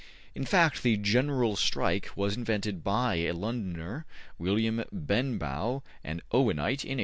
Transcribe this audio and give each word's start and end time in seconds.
''In 0.41 0.45
fact 0.45 0.81
the 0.81 0.97
General 0.97 1.55
Strike 1.55 2.09
was 2.17 2.35
invented 2.35 2.83
by 2.83 3.17
a 3.17 3.33
Londoner 3.33 4.07
William 4.39 4.83
Benbow, 4.91 5.83
an 6.03 6.23
Owenite, 6.33 6.81
in 6.83 6.97
1831. 6.97 6.99